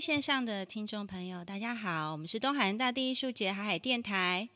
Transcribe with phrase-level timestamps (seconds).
[0.00, 4.46] 线上的听众朋友，大家好，我们是东海岸大地艺术节海海电台，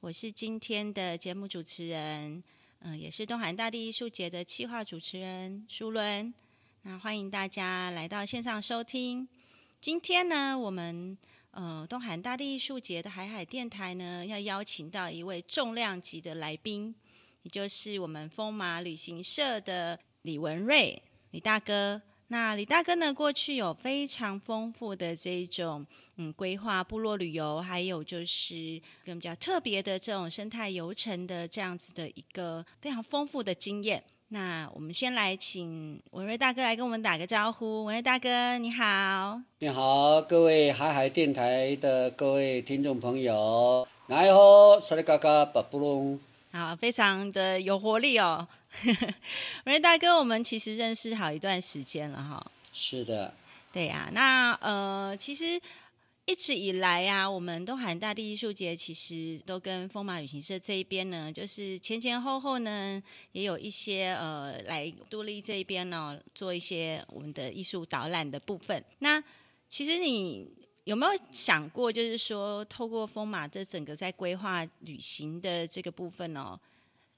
[0.00, 2.42] 我是今天的节目主持人，
[2.78, 6.32] 嗯、也是东海岸大地艺术节的企划主持人舒伦。
[6.82, 9.28] 那欢迎大家来到线上收听。
[9.82, 11.16] 今天呢，我们
[11.50, 16.94] 呃东海岸大地艺术节的海海电台呢，要邀请到一位重量级的来宾，
[17.42, 22.00] 也就是我们风马旅行社的李文瑞李大哥。
[22.28, 25.86] 那李大哥呢，过去有非常丰富的这种
[26.16, 34.02] 嗯规划部落旅游，还有就是更比较特别的这种生态游程的这样子的一个非常丰富的经验。
[34.30, 37.84] 那我们先来请文瑞大哥来跟我们打个招呼。
[37.84, 39.40] 文瑞大哥，你好。
[39.60, 46.18] 你好，各位海海电台的各位听众朋友，来好，萨利嘎嘎巴布隆。
[46.56, 48.48] 好，非常的有活力哦。
[48.86, 48.96] 文
[49.66, 52.44] 瑞大哥，我们其实认识好一段时间了哈。
[52.72, 53.32] 是的，
[53.72, 55.60] 对呀、那呃，其实
[56.24, 68.82] 一直以来呀、我们东海大地艺术节其实都跟风马旅行社这一边呢，就是前前后后呢，也有一些呃来杜丽这一边呢，做一些我们的艺术导览的部分。
[68.98, 69.22] 那
[69.68, 70.48] 其实你
[70.86, 76.56] 有没有想过，就是说，透过风马这整个在规划旅行的这个部分哦，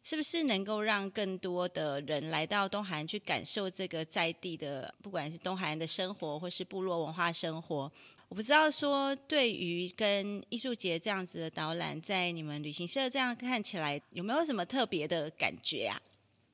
[0.02, 7.92] 是不是能够让更多的人来到东海岸去感受这个在地的，不管是东海岸的生活，或是部落文化生活？
[8.30, 16.00] 我不知道说，对于跟艺术节这样子的导览，在你们旅行社这样看起来，有没有什么特别的感觉啊？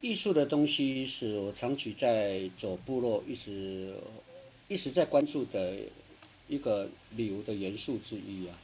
[0.01, 3.95] 艺术的东西是我长期在走部落，一直
[4.67, 5.77] 一直在关注的
[6.49, 8.59] 一个旅游的元素之一啊。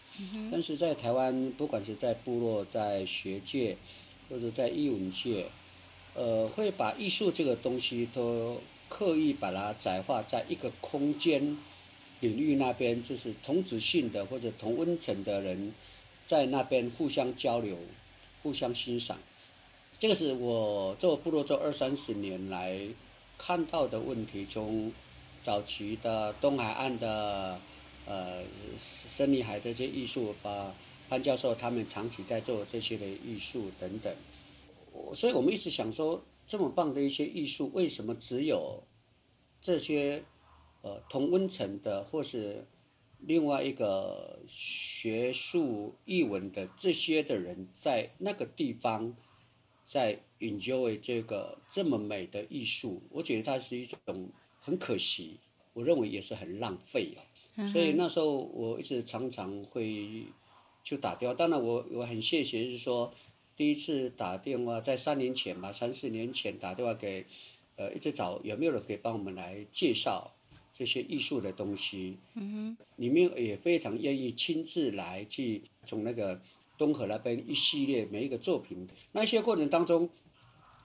[0.51, 3.77] 但是在台湾，不管是在部落、在学界，
[4.29, 5.47] 或者在艺文界，
[6.15, 11.57] 呃，会把艺术这个东西都刻意把它窄化在一个空间
[12.21, 15.73] 领域那边，就是同质性的或者同温层的人
[16.27, 17.79] 在那边互相交流、
[18.43, 19.19] 互相欣赏。
[19.99, 22.81] 这个是我做部落做二三十年来
[23.39, 24.93] 看到的问题，从
[25.43, 27.59] 早期的东海岸的
[28.07, 28.43] 呃
[28.79, 30.75] 森林海这些艺术，把
[31.09, 34.15] 潘教授他们长期在做这些的艺术等等。
[35.15, 38.83] 所以我们一直想说，这么棒的一些艺术，为什么只有
[39.63, 40.23] 这些
[40.83, 42.67] 呃同温层的，或是
[43.19, 49.15] 另外一个学术艺文的这些的人，在那个地方
[49.85, 53.03] 在 enjoy 这个这么美的艺术？
[53.11, 54.29] 我觉得它是一种
[54.61, 55.37] 很可惜，
[55.73, 57.21] 我认为也是很浪费啊。
[57.67, 60.25] 所以那时候我一直常常会
[60.85, 63.13] 就打电话，当然我我很谢谢，是说
[63.57, 67.27] 第一次打电话在三年前吧，三四年前打电话给
[67.77, 70.33] 呃一直找有没有人可以帮我们来介绍
[70.73, 76.41] 这些艺术的东西，嗯哼，你们也非常愿意亲自来去从那个
[76.79, 80.09] 东河那边一系列每一个作品，那些过程当中。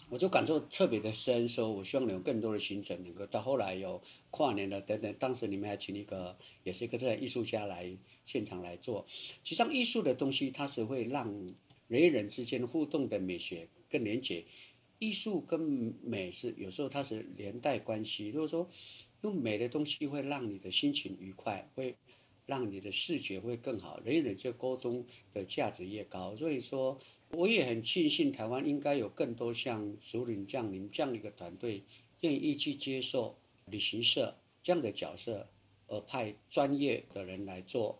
[0.09, 7.89] 我就感受特别的深，说我希望有更多的行程能够到后来有跨年的等等，当时你们还请一个也是一个这样艺术家来
[8.23, 9.05] 现场来做。
[9.43, 11.27] 其实际上艺术的东西它是会让
[11.87, 14.45] 人与人之间互动的美学更连结，
[14.99, 15.59] 艺术跟
[16.03, 18.29] 美是有时候它是连带关系。
[18.29, 18.69] 如果说
[19.21, 21.95] 用美的东西会让你的心情愉快，会
[22.45, 26.35] 让你的视觉会更好，人与人之间沟通的价值越高。
[26.35, 26.99] 所以说，
[27.31, 31.83] 我也很庆幸台湾应该有更多像竹林降临这样一个团队，
[32.21, 35.47] 愿意去接受旅行社这样的角色，
[35.87, 37.99] 而派专业的人来做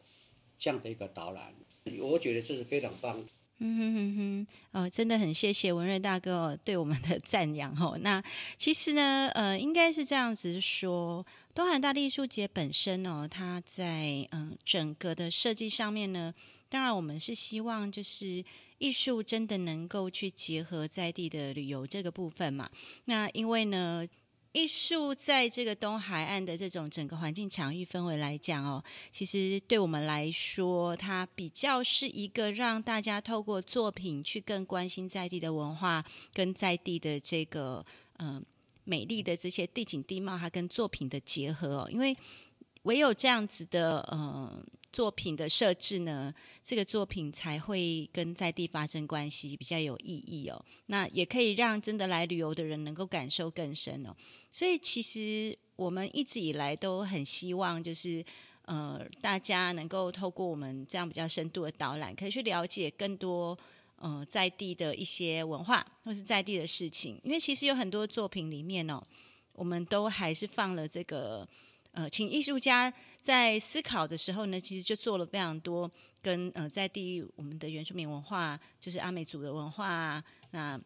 [0.57, 1.55] 这样的一个导览。
[2.01, 3.25] 我觉得这是非常棒。
[3.59, 7.97] 嗯哼哼哼，呃，真的很谢谢文瑞大哥、对我们的赞扬哦。
[8.03, 8.21] 那
[8.57, 16.33] 其实呢，呃，应该是这样子说，东海大艺术节本身哦，它在嗯、整个的设计上面呢，
[16.67, 18.43] 当然我们是希望就是
[18.77, 22.69] 艺术真的能够去结合在地的旅游这个部分嘛。
[23.05, 24.05] 那因为呢。
[24.55, 28.81] 艺术在这个东海岸的这种整个环境场域氛围来讲哦，
[29.11, 36.01] 其实对我们来说，它比较是一个让大家透过作品去更关心在地的文化，
[36.33, 37.85] 跟在地的这个
[38.19, 38.41] 嗯、
[38.85, 42.15] 美丽的这些地景地貌，它跟作品的结合哦，因为
[42.85, 50.65] 唯有这样子的呃作品的设置呢，这个作品才会跟在地发生关系，比较有意义哦。
[50.85, 54.15] 那也可以让真的来旅游的人能够感受更深哦。
[54.51, 58.23] 所以其实我们一直以来都很希望，就是
[58.63, 63.57] 呃，大家能够透过我们这样比较深度的导览，可以去了解更多
[63.97, 67.19] 呃在地的一些文化或是在地的事情。
[67.23, 69.03] 因为其实有很多作品里面哦，
[69.53, 71.47] 我们都还是放了这个
[71.95, 75.89] 呃，请艺术家在思考的时候呢，其实就做了非常多
[76.21, 80.79] 跟呃在地我们的原住民文化，就是阿美族的文化，啊那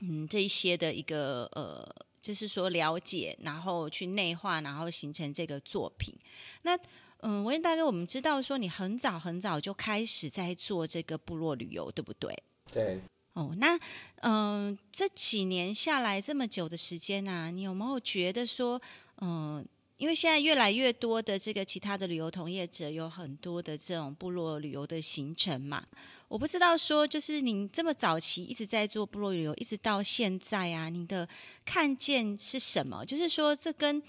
[0.00, 6.14] 嗯这一些的一个呃，就是说了解，然后去内化，然后形成这个作品。
[6.62, 6.78] 那
[7.20, 12.36] 嗯，文彦大哥，我们知道说你很早很早就开始在做这个部落旅游，对不对？
[12.70, 13.00] 对。
[13.32, 13.78] 哦，那
[14.22, 18.80] 嗯，这几年下来这么久的时间啊，你有没有觉得说，
[19.20, 19.64] 嗯，
[19.98, 25.84] 因为现在越来越多的这个其他的旅游从业者有很多的这种部落旅游的行程嘛？
[26.28, 31.28] 我不知道说，就是您这么早期一直在做部落旅游，一直到现在啊，您的
[31.64, 33.04] 看见是什么？
[33.04, 34.00] 就是说，这跟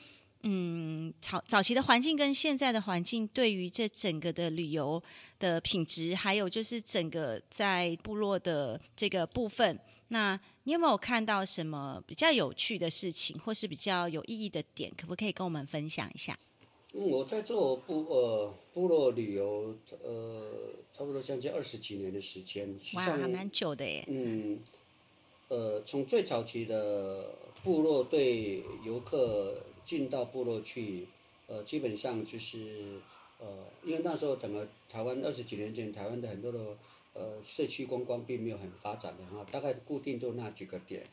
[0.44, 5.02] 嗯，早早期的环境跟现在的环境，对于这整个的旅游
[5.40, 9.78] 的品质，还有就是整个在部落的这个部分，
[10.10, 10.40] 那
[10.70, 14.94] 你有没有看到什么比较有趣的事情，或是比较有意义的点？
[14.96, 16.38] 可不可以跟我们分享一下？
[16.94, 20.46] 嗯，我在做部呃部落旅游，呃，
[20.94, 24.06] 差不多将近二十几年的时间，哇，还蛮久的耶。
[24.10, 24.60] 嗯，
[25.48, 27.34] 呃，从最早期的
[27.64, 29.64] 部落对游客。
[29.82, 31.08] 进到部落去，
[31.48, 33.00] 呃，基本上就是，
[33.40, 33.48] 呃，
[33.84, 36.78] 因为那时候整个台湾二十几年前，台湾的很多的
[37.20, 41.06] 呃社区观光并没有很发展的哈，大概固定就那几个点，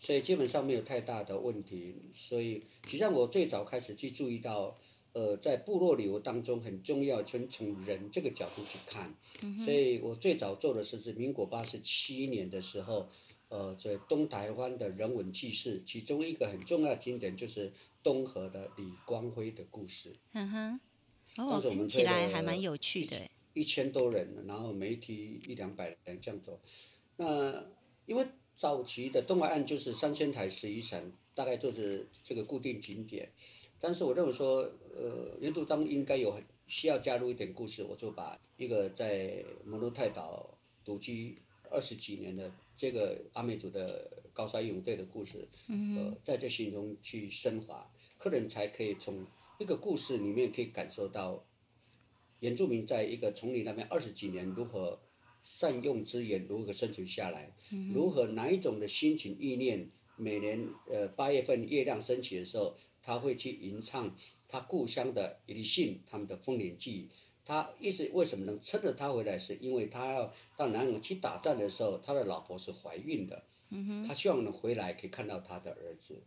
[0.00, 1.94] 所以基本上没有太大的问题。
[2.10, 4.76] 所以，实际上我最早开始去注意到，
[5.12, 9.14] 呃，在部落旅游当中很重要，从从人这个角度去看。
[9.56, 13.06] 所以我最早做的是是民国八十七年的时候。
[13.50, 17.70] 呃，在东台湾的人文纪事，其中一个很重要的经典就是
[18.02, 20.16] 东河的李光辉的故事。
[20.32, 20.80] 嗯哼，
[21.36, 23.16] 哦，听起来还蛮有趣的。
[23.54, 26.60] 一千多人，然后媒体一两百人这样走。
[27.16, 27.64] 那
[28.04, 33.32] 因为早期的东海岸就是三千台十一层，大概就是这个固定景点。
[33.80, 41.34] 但是我认为说，呃，沿途当应该有很需要加入一点故事，我就把一个在摩鹿泰岛独居
[41.70, 42.52] 二十几年的。
[42.76, 49.24] 这个阿美族的高山勇队的故事，呃，在这心中去升华，客人才可以从
[49.60, 51.44] 一个故事里面可以感受到，
[52.44, 55.00] 原住民在一个丛林那边二十几年如何
[55.40, 57.54] 善用资源，如何生存下来，
[57.90, 59.88] 如何哪一种的心情意念，
[60.18, 64.14] 每年呃八月份月亮升起的时候，他会去吟唱
[64.46, 67.08] 他故乡的一信他们的丰年祭。
[67.46, 69.38] 他一直为什么能撑着他回来？
[69.38, 73.44] 是因为他要到南洋去打仗的时候，他的老婆是怀孕的，
[74.06, 76.22] 他希望能回来可以看到他的儿子。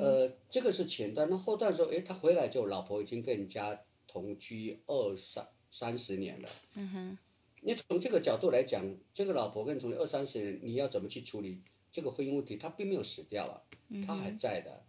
[0.00, 3.80] 呃，这个是前段，那后段时候，哎，他回来就老婆已经跟人家
[4.10, 6.48] 同居二三三十年了。
[6.74, 7.18] 嗯哼
[7.60, 12.56] 你从这个角度来讲，这个老婆跟同居二三十年，你要怎么去处理这个婚姻问题？
[12.56, 13.62] 他并没有死掉啊，
[14.04, 14.84] 他还在的。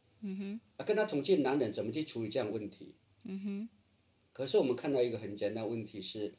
[0.78, 2.96] 啊，跟他同居的男人怎么去处理这样问题？
[3.24, 3.70] 嗯哼
[4.34, 6.34] 可是我们看到一个很简单问题是，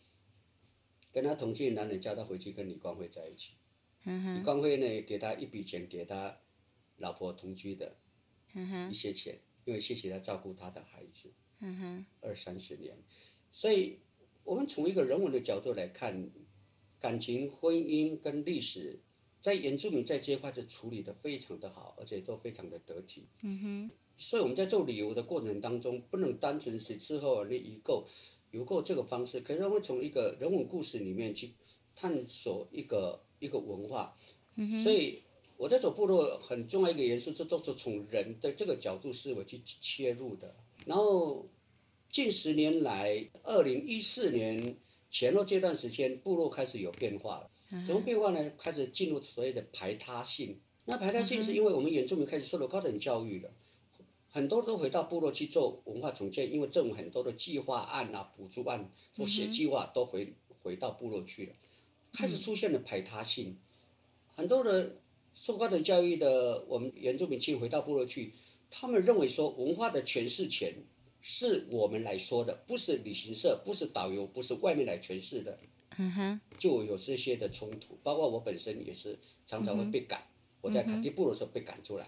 [1.13, 3.53] 跟他同居的男人叫他回去跟李光辉在一起，
[4.05, 6.39] 李光辉呢给他一笔钱给他
[6.97, 7.99] 老婆同居的
[8.91, 11.35] 一些钱，因为谢谢他照顾他的孩子，
[12.21, 12.97] 二三十年，
[13.51, 13.99] 所以
[14.45, 16.31] 我们从一个人文的角度来看，
[16.99, 18.99] 感情、婚姻跟历史，
[19.41, 23.27] 在原住民在这块就处理的非常的好，而且都非常的得体。
[23.43, 28.05] 嗯哼所以我们在做旅游的过程当中，不能单纯是之后那一个
[28.51, 31.53] 游购这个方式，可是会从一个人文故事里面去
[31.95, 34.15] 探索一个一个文化。
[34.57, 35.23] 嗯所以
[35.57, 40.55] 我在走部落很重要一个元素，这都是从人的这个角度思维去切入的。
[40.85, 41.47] 然后
[42.13, 44.77] 近十年来，二零一四年
[45.09, 47.51] 前后这段时间，部落开始有变化了。
[47.83, 48.53] 怎么变化呢？
[48.59, 50.61] 开始进入所谓的排他性。
[50.85, 53.51] 那排他性是因为我们原住民开始受到高等教育了。
[54.29, 61.55] 很多都回到部落去做文化重建，因为政府很多的计划案啊、补助案，做写计划都回回到部落去了，
[62.13, 63.57] 开始出现了排他性。
[64.37, 64.97] 很多的
[65.33, 68.35] 受高等教育的我们原住民去回到部落去，
[68.69, 70.75] 他们认为说文化的诠释权
[71.23, 75.59] 是我们来说的，不是旅行社，不是导游，不是外面来诠释的。
[76.59, 80.27] 就有这些的冲突，包括我本身也是常常会被赶，
[80.61, 82.07] 我在卡蒂布的时候被赶出来。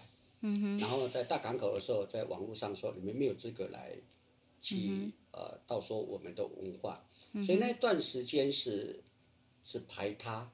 [0.77, 3.95] 然后在大港口的时候，在网络上说你们没有资格来，
[4.59, 7.07] 去呃，到说我们的文化，
[7.43, 9.03] 所以那段时间是
[9.63, 10.51] 是排他，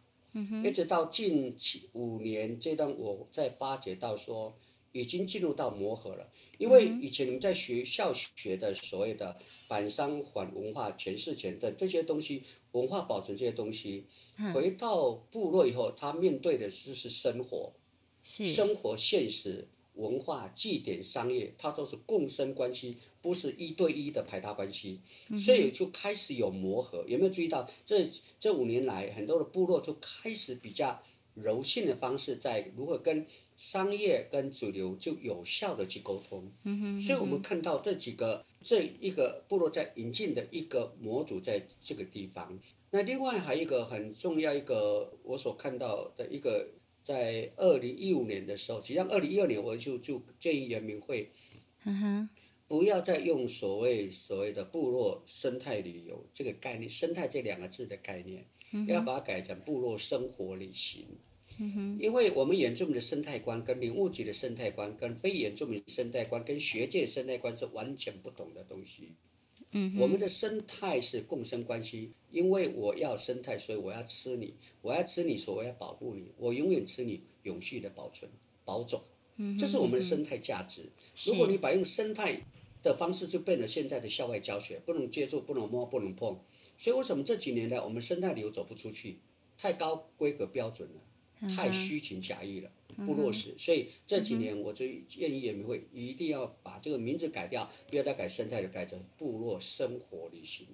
[0.64, 4.56] 一直到近期五年这段，我在发觉到说
[4.92, 14.06] 已经进入到磨合了，因为以前你们在学校学的所谓的反商反文化诠释权的这些东西，文化保存这些东西，
[14.54, 17.74] 回到部落以后，他面对的就是生活，
[18.24, 19.68] 生活现实。
[19.96, 25.02] 文化、祭典、商业，它都是共生关系，不是一对一的排他关系，
[25.38, 27.04] 所以就开始有磨合。
[27.08, 28.02] 有没有注意到这
[28.40, 31.04] 这五年来，很多的部落就开始比较
[31.36, 36.52] 柔性的方式，在如何跟商业跟主流就有效的去沟通。
[36.64, 42.60] 嗯哼所以我们看到这几个这一个部落在引进的一个模组在这个地方。
[42.92, 46.68] 那另外还有一个很重要一个我所看到的一个。
[47.04, 51.32] 在二零一五年的时候，实际上二零一二年我就就建议人民会，
[51.84, 52.30] 嗯哼
[52.68, 58.46] 不要再用所谓所谓的部落生态旅游这个概念，生态这两个字的概念，
[58.88, 61.06] 要把它改成部落生活旅行。
[62.00, 69.12] 因为我们原住民的生态观跟领物局的生态观跟非原住民生态观跟学界生态观是完全不同的东西。
[69.98, 78.30] 我们的生态是共生关系，因为我要生态，所以我要吃你，我要吃你，所以我要保护你，我永远吃你，永续的保存、
[78.66, 79.02] 保种，
[79.58, 80.90] 这是我们的生态价值。
[81.26, 82.46] 如果你把用生态
[82.84, 86.40] 的方式，就变了现在的校外教学，不能接触，不能摸，不能碰。
[86.78, 89.20] 所以为什么这几年来我们生态旅游走不出去？
[89.58, 92.72] 太高规格标准了，太虚情假意了。
[93.06, 100.68] 不落实，所以这几年我就建议人民会一定要把这个名字改掉，不要再改生态的，改成部落生活旅行。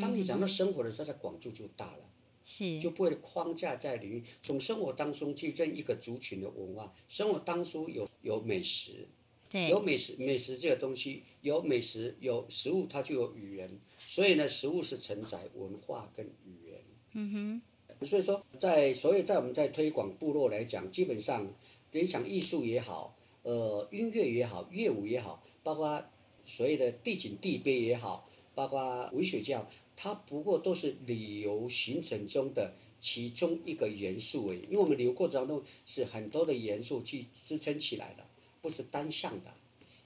[0.00, 2.10] 当你讲到生活的时候，它广度就大了，
[2.44, 6.92] 是就不会框架在里面，从生活当中去认一个族群的文化。
[7.08, 9.08] 生活当中有有美食，
[9.52, 13.70] 有美食美食这个东西，有美食有食物，它就有语言。
[13.96, 16.80] 所以呢，食物是承载文化跟语言。
[17.12, 17.62] 嗯哼。
[18.00, 21.52] 所以说，在所以，在我们在推广部落来讲，基本上，
[21.90, 26.04] 你想艺术也好，呃，音乐也好，乐舞也好，包括
[26.40, 34.60] 所谓的地景地碑也好，包括文学教，它不过都是旅游行程中的其中一个元素而已。
[34.68, 38.24] 因为我们旅游过程当中是很多的元素去支撑起来的，
[38.60, 39.52] 不是单向的，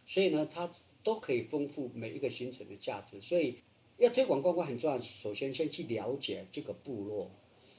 [0.04, 0.70] 所以呢，它
[1.02, 3.20] 都可以丰富每一个行程的价值。
[3.20, 3.56] 所以
[3.98, 7.30] 要推广观光很重要，首先先去了解这个部落。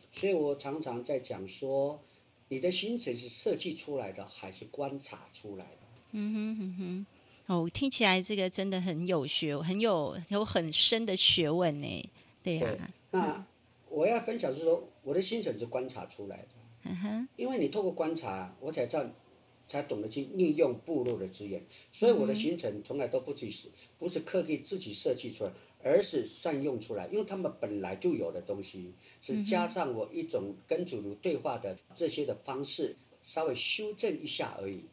[0.10, 2.00] 所以我常常在讲说，
[2.50, 5.80] 你的行程是设计出来的还是观察出来的？
[6.12, 7.06] 嗯哼哼哼，
[7.48, 12.10] 哦，听起来这个真的很有学，很有有很深的学问呢。
[12.42, 12.94] 对呀。
[13.12, 13.46] 那
[13.89, 16.50] 我要分享是说，我的行程是观察出来的。
[16.84, 17.27] 嗯哼。
[17.36, 19.06] 因为你透过观察，我才知道。
[19.65, 34.86] 才懂得去利用部落的资源，所以我的行程从来都不去是，不是刻意自己设计出来，而是善用出来，因为他们本来就有的东西，是加上我一种跟主奴对话的这些的方式，稍微修正一下而已。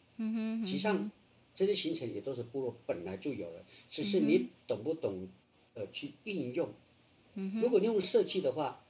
[0.63, 1.11] 实际上，
[1.55, 5.29] 这些行程也都是部落本来就有的，只是你懂不懂，
[5.75, 6.73] 呃，去应用。
[7.61, 8.85] 如果你用设计的话，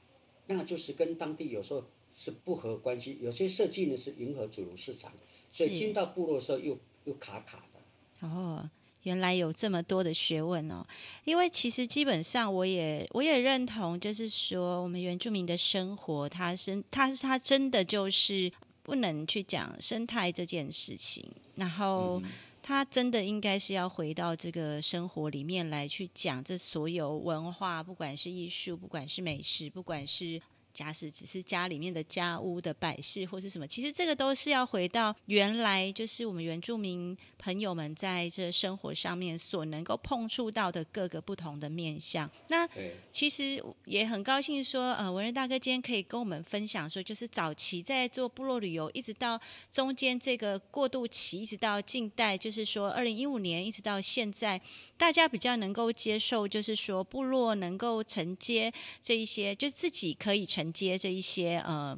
[0.47, 1.83] 那就是跟当地有时候。
[2.13, 5.11] 是不合关系，有些设计呢是迎合主流市场，
[5.49, 8.27] 所以进到部落的时候又又卡卡的。
[8.27, 8.69] 哦，
[9.03, 10.85] 原来有这么多的学问哦！
[11.23, 18.51] 因为其实基本上我也我也认同，就是说我们原住民的生活，它是它它真的就是
[18.83, 21.25] 不能去讲生态这件事情，
[21.55, 22.21] 然后
[22.61, 30.39] 他真的应该是要回到这个生活里面来去讲这所有文化，不管是艺术，不管是美食，不管是。
[30.73, 42.29] 家事只是家里面的家屋的摆饰或是什么，其实这个都是要回到原来，就是我们原住民朋友们在这生活上面所能够碰触到的各个不同的面相。
[42.47, 42.67] 那
[43.11, 54.59] 其实也很高兴说，呃，文人大哥今天可以跟我们分享说，就是早期在做部落旅游，一直到中间这个过渡期，一直到近代，就是说二零一五年一直到现在，
[54.97, 58.71] 大家比较能够接受，就是说部落能够承接
[59.03, 60.60] 这一些，就自己可以承。
[60.63, 61.97] 承接这一些呃，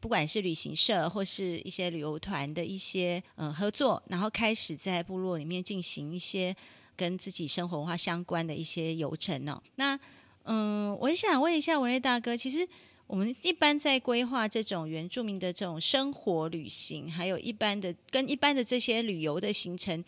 [0.00, 6.56] 不管是旅行社或是一些旅游团的一些呃合作，然后开始在部落里面进行一些
[6.96, 9.62] 跟自己生活文化相关的一些游程哦。
[9.76, 9.98] 那
[10.44, 12.66] 嗯，我想问一下文瑞大哥，其实
[13.06, 20.02] 我们一般在规划这种原住民的这种生活旅行，还有一般的跟一般的这些旅游的行程。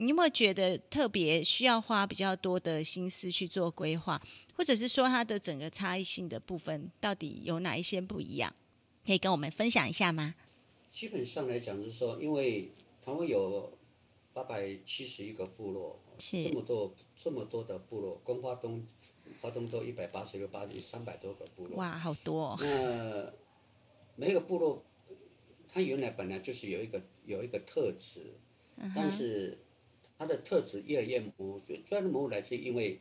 [0.00, 4.22] 你有没有觉得特别需要花比较多的心思去做规划，
[4.54, 8.54] 或者是说它的整个差异性的部分到底有哪一些不一样？
[9.04, 10.36] 可以跟我们分享一下吗？
[10.88, 12.70] 基本上来讲是说，因为
[13.04, 13.76] 台湾有
[14.32, 18.86] 八百七十一个部落，这么多这么多的部落，光华东
[19.40, 21.76] 华东都一百八十六八三百多个部落。
[21.76, 22.56] 哇，好多！
[22.60, 23.32] 那
[24.14, 24.84] 每个部落，
[25.66, 28.34] 它原来本来就是有一个有一个特质，
[28.94, 29.58] 但是。
[30.18, 33.00] 它的特质越来越模糊，主要的模糊来自因为，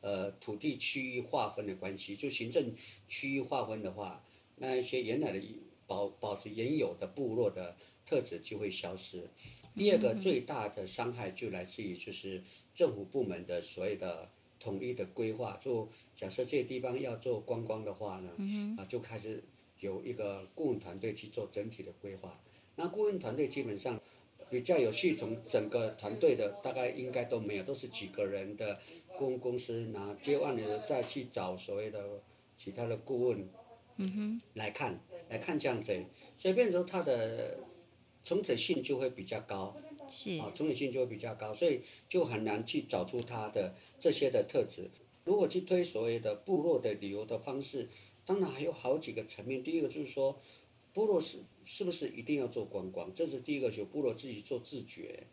[0.00, 2.16] 呃，土地区域划分的关系。
[2.16, 2.74] 就行政
[3.06, 4.24] 区域划分的话，
[4.56, 5.40] 那一些原来的
[5.86, 9.30] 保保持原有的部落的特质就会消失。
[9.76, 12.42] 第二个最大的伤害就来自于就是
[12.74, 19.44] 政府部门的所谓的统一的规划，就假设这些地方要做观光的话呢，啊就开始
[19.78, 22.40] 有一个顾问团队去做整体的规划。
[22.74, 24.00] 那顾问团队基本上
[24.50, 28.78] 比较有系统，整个团队的大概应该都没有，都是几个人的
[29.18, 32.22] 顾问公司，拿接完了再去找所谓的
[32.56, 33.48] 其他的顾问
[33.96, 36.04] 嗯哼来看来看这样子，
[36.36, 37.58] 所以变成他的
[38.22, 39.76] 重整性就会比较高。
[40.08, 44.88] 是啊，重点性就会比较高，所以就很难去找出它的这些的特质。
[45.24, 47.88] 如果去推所谓的部落的旅游的方式，
[48.24, 49.60] 当然还有好几个层面。
[49.60, 50.40] 第一个就是说，
[50.96, 53.12] 部落是是不是一定要做观光？
[53.12, 55.26] 这是第一个，就部落自己做自觉。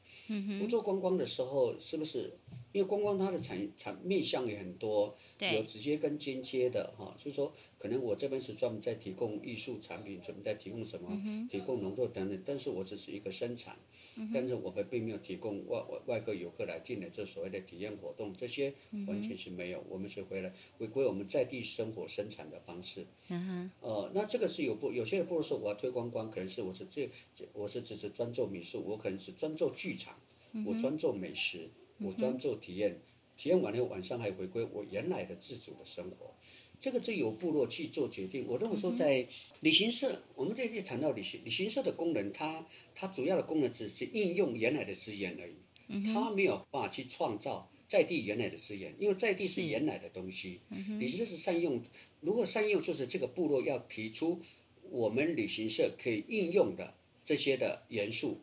[0.59, 2.37] 不做观光的时候，是不是？
[2.73, 13.77] 因为观光它的产产面向也很多，有直接跟间接的哈，就是说，可能我这边是专门在提供艺术产品，专门在提供什么，提供农作等等，但是我只是一个生产，
[14.33, 18.73] 但是我们并没有提供外外外国游客来进来这所谓的体验活动，这些
[19.07, 23.05] 完全是没有，我们是回来回归我们在地生活生产的方式。
[23.81, 30.19] 呃，那这个是有不有些人不如说我要推观光，可能是我是这这我是只是专做民宿，我可能是专做剧场，
[30.65, 31.69] 我专做美食。
[32.03, 32.99] 我专做体验，
[33.37, 36.33] 体验完了晚上还回归我原来的自主的生活，
[36.79, 38.45] 这个就由部落去做决定。
[38.47, 39.27] 我认为说在
[39.61, 50.59] 旅行社，我们这次谈到旅行旅行社的功能，它它主要的功能只是应用原来的资源而已，它没有办法去创造在地原来的资源，因为在地是原来的东西，
[50.99, 51.81] 旅行社是善用。
[52.21, 54.39] 如果善用，就是这个部落要提出
[54.89, 56.93] 我们旅行社可以应用的
[57.23, 58.39] 这些的元素。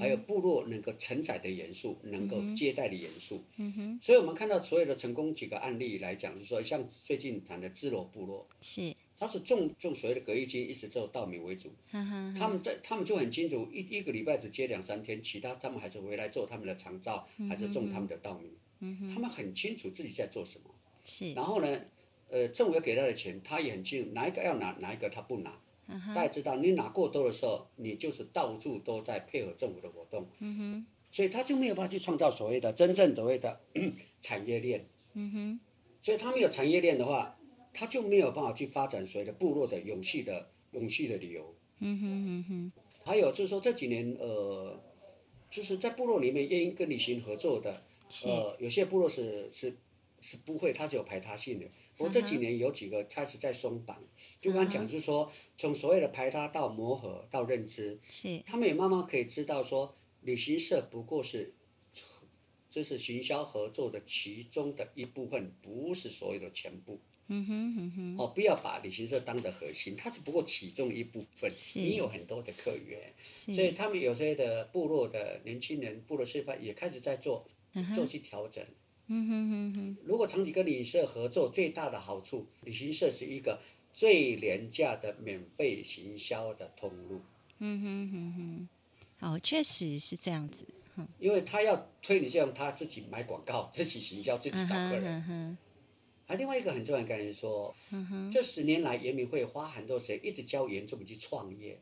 [0.00, 3.98] 还有部落能够承载的元素，能够接待的元素，嗯哼。
[4.02, 20.70] 所以我们看到所有的成功几个案例来讲，就是说像最近谈的支罗部落，是，他是种种所谓的葛玉金，一直做稻米为主，他们在他们就很清楚，一一个礼拜只接两三天，其他他们还是回来做他们的长照，还是种他们的稻米，嗯他们很清楚自己在做什么，
[21.04, 21.80] 是，然后呢，
[22.28, 25.56] 呃，政府要给他的钱，他也很清楚哪一个要拿，哪一个他不拿。
[26.14, 30.26] 大家知道，你拿过多的时候，你就是到处都在配合政府的活动，
[31.08, 33.60] 所以他就没有办法去创造所谓的真正所谓的
[34.20, 34.86] 产业链。
[36.00, 37.36] 所以他没有产业链的话，
[37.72, 41.54] 他就没有办法去发展所谓的部落的永续的永续的旅游。
[43.04, 44.80] 还有就是说这几年呃，
[45.50, 47.82] 就是在部落里面愿意跟旅行合作的，
[48.24, 49.76] 呃，有些部落是是。
[50.22, 51.64] 是不会，它是有排他性的。
[52.00, 54.02] 不过这几年有几个开始在松绑，
[54.40, 58.00] 就刚刚讲，就是说从所谓的排他到磨合到认知，
[58.46, 61.52] 他们也慢慢可以知道说，旅行社不过是，
[62.66, 66.98] 这是行销合作的其中的一部分，不是所有的全部。
[67.26, 68.16] 嗯哼嗯哼。
[68.18, 71.52] 哦，不要把旅行社当的核心，它是不过其中一部分。
[71.74, 73.12] 你有很多的客源，
[73.54, 77.46] 所以他们有些的部落的年轻人，部落示范也开始在做，
[77.94, 78.64] 做去调整。
[78.64, 78.74] 嗯
[79.28, 83.60] 哼哼哼，如果长期跟旅行社合作，最大的好处，旅行社是一个
[83.92, 87.22] 最廉价的免费行销的通路。
[87.58, 88.68] 嗯哼哼
[89.20, 90.64] 哼，哦，确实是这样子。
[91.18, 95.24] 因为他要推你这样，他自己买广告，自己行销，自己找客人。
[95.28, 95.58] 嗯
[96.26, 97.74] 还另外一个很重要的概念说，
[98.30, 101.80] 这十年来，严明会花很多时间一直教民去创业。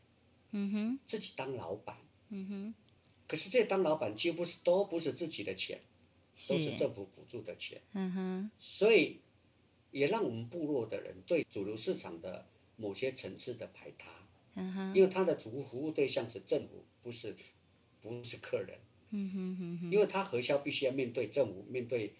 [0.53, 0.99] 嗯哼。
[1.05, 1.95] 自己当老板。
[2.31, 2.75] 嗯哼。
[3.27, 5.79] 可是这当老板，几乎是都不是自己的钱。
[6.47, 7.81] 都是政府补助的钱，
[8.57, 9.19] 所以
[9.91, 12.47] 也让我们部落的人对主流市场的
[12.77, 14.09] 某些层次的排他，
[14.95, 17.35] 因为他的主服务对象是政府，不是
[18.01, 18.79] 不是客人，
[19.91, 22.15] 因为他核销必须要面对政府，面对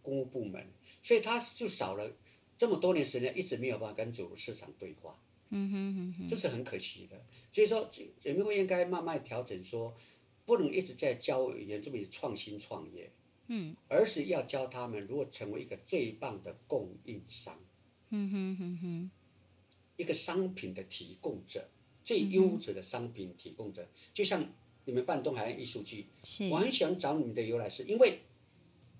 [0.00, 0.66] 公务部门，
[1.02, 2.10] 所以他就少了
[2.56, 5.20] 这么多年时间，一直没有办法跟主流市场对话，
[6.26, 7.22] 这是很可惜的。
[7.52, 7.86] 所以说，
[8.22, 9.94] 人民会应该慢慢调整，说
[10.46, 13.10] 不能一直在教原住民创新创业。
[13.50, 17.58] 嗯，而是要教他们如何成为一个最棒的供应商，
[18.10, 19.10] 嗯哼哼哼，
[19.96, 21.68] 一个商品的提供者，
[22.04, 23.88] 最优质的商品提供者。
[24.12, 24.52] 就像
[24.84, 26.04] 你们办东海岸艺术区，
[26.50, 28.20] 我很喜欢找你们的由来，是因为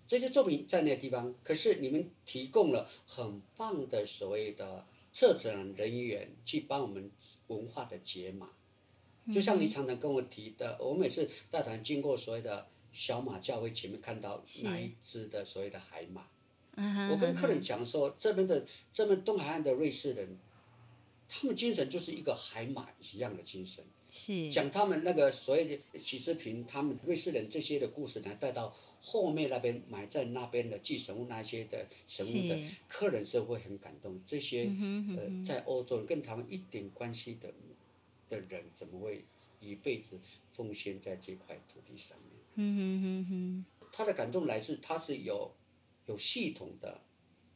[0.07, 7.11] 这些作品在那个地方，可是你们提供了很棒的所谓的策展人员去帮我们
[7.49, 8.49] 文化的解码。
[9.31, 12.67] 就像你常常跟我提的，我每次带团经过所谓的。
[12.93, 16.27] 小马教会前面看到哪一只的所谓的海马？
[17.11, 20.39] 我跟客人讲说，这边的这边东海岸的瑞士人，
[21.29, 23.85] 他们精神就是一个海马一样的精神。
[24.11, 34.19] 是讲他们那个所谓的启示品，他们瑞士人这些的故事呢，带到后面那边埋在那边的祭神物那些的神物的客人是会很感动。
[34.25, 34.71] 这些
[35.19, 37.53] 呃，在欧洲跟他们一点关系的
[38.29, 39.25] 的人怎么会
[39.61, 40.19] 一辈子
[40.51, 42.28] 奉献在这块土地上面？
[42.61, 45.55] 嗯哼哼哼，他的感动来自他是有
[46.07, 47.01] 有系统的、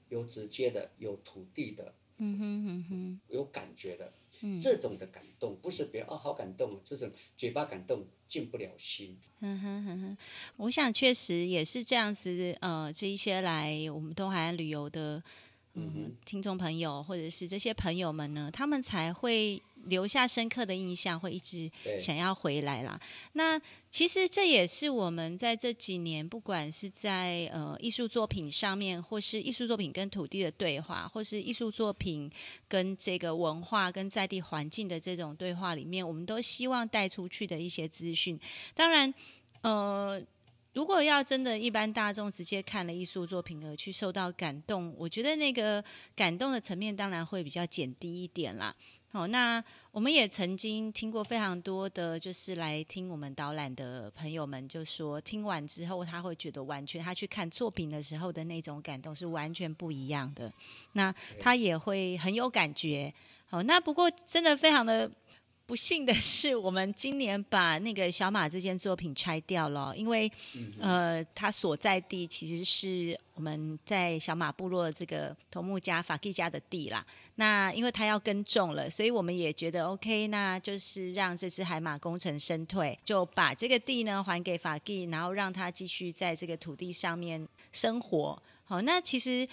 [0.08, 4.12] 有直接的、有土地的、嗯哼哼哼，有感觉的。
[4.44, 9.18] 嗯这种的感动不是别人哦好感动，这种嘴巴感动进不了心。
[9.40, 10.16] 嗯哼哼哼，
[10.56, 12.56] 我想确实也是这样子。
[12.60, 15.22] 呃，这一些来我们东海岸旅游的，
[15.74, 23.00] 嗯，听众朋友或者是这些朋友们呢，他们才会留下深刻的印象，会一直想要回来啦。
[23.32, 23.58] 那
[23.90, 32.30] 其实这也是我们在这几年，不管是在呃艺术作品上面，或是艺术作品跟土地的对话，或是艺术作品
[32.68, 38.38] 跟这个文化跟在地环境的这种对话里面，我们都希望带出去的一些资讯。
[38.74, 39.12] 当然，
[39.62, 40.22] 呃。
[40.72, 45.84] 如果要真的一般大众直接看了艺术作品而去受到感动，我觉得那个
[46.16, 48.74] 感动的层面当然会比较减低一点啦。
[49.10, 60.50] 好，那我们也曾经听过非常多的，就是来听我们导览的朋友们就说，听完之后他会觉得完全他去看作品的时候的那种感动是完全不一样的。
[60.92, 63.12] 那他也会很有感觉。
[63.44, 65.10] 好，那不过真的非常的。
[65.72, 70.30] 不幸的是，我们今年把那个小马这件作品拆掉了，因为
[70.78, 77.02] 呃，它所在地其实是我们在小马部落这个头目家法蒂家的地啦。
[77.36, 88.42] 那因为他要耕种了，所以我们也觉得 OK，那就是让这只海马功成身退，就把这个地呢还给法蒂，然后让他继续在这个土地上面生活。
[88.64, 89.48] 好，那其实。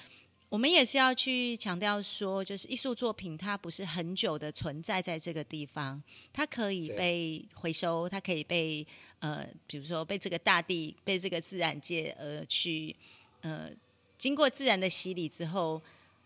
[0.49, 6.01] 我们也是要去强调说，就是艺术作品它不是很久的存在在这个地方，
[6.33, 8.85] 它可以被回收，它可以被
[9.19, 12.95] 呃，比如说被这个大地、被这个自然界而去
[13.41, 13.69] 呃
[14.17, 15.79] 经过自然的洗礼之后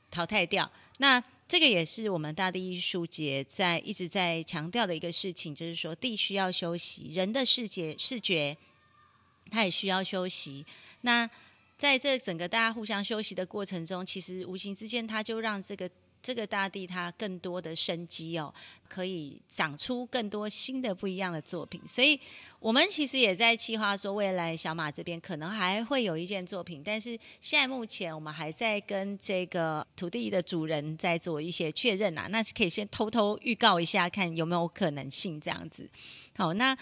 [0.10, 0.72] 淘汰掉。
[1.00, 8.56] 那这个也是我们大地艺术节在一直在强调的一个事情，就是说地需要休息，人的视觉视觉
[9.52, 10.66] 它也需要休息。
[11.02, 11.30] 那
[11.84, 15.90] 在这整个大家互相休息的过程中，其实无形之间，它就让这个
[16.22, 18.54] 这个大地它更多的生机哦，
[18.88, 21.82] 可以长出更多新的不一样的作品。
[21.86, 22.18] 所以，
[22.62, 35.90] 我们其实也在计划说，未来小马这边可能还会有一件作品，但是现在目前我们还在跟这个土地的主人在做一些确认啊，那可以先偷偷预告一下，看有没有可能性这样子。
[36.36, 36.76] 好，那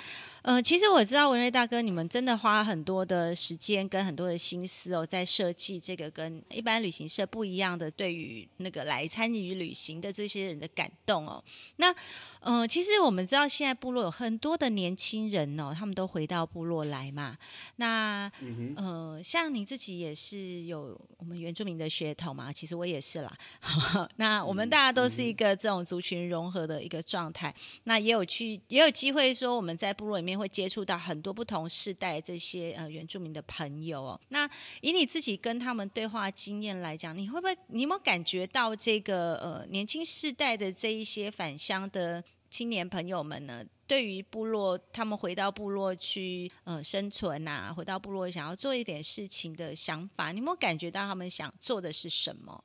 [0.44, 11.44] 呃，其实我知道文瑞大哥，你们真的花很多的时间跟很多的心思哦，在设计这个跟一般旅行社不一样的，对于那个来参与旅行的这些人的感动哦。
[11.76, 11.94] 那
[12.40, 17.38] 呃，其实我们知道现在部落有很多的年轻人哦，他们都回到部落来嘛。
[17.76, 18.32] 那
[18.78, 23.32] 呃，像你自己也是有我们原住民的血统嘛，其实我也是啦。
[24.16, 29.36] 那我们大家都是一个这种族群融合的一个状态，那也有去也有机会。
[29.46, 34.22] 说我们在部落里面会接触到很多不同世代这些呃原住民的朋友哦。
[34.30, 34.50] 那
[34.82, 43.66] 以你自己跟他们对话经验来讲，你会不会你有没有感觉到这个呃年轻世代的这一些返乡的青年朋友们呢？
[43.88, 52.64] 对于部落，他们回到部落去呃生存啊，回到部落想要做一点事情的想法，你有没有感觉到他们想做的是什么？